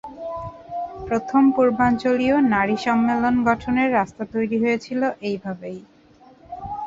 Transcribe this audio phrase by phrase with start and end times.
[1.07, 5.79] প্রথম পূর্বাঞ্চলীয় নারী সম্মেলন গঠনের রাস্তা তৈরি হয়েছিল এইভাবেই।